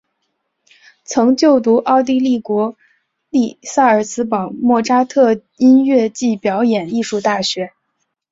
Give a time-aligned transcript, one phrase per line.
[1.03, 2.75] 曾就读奥地利国
[3.29, 7.71] 立萨尔兹堡莫札特音乐暨表演艺术大学。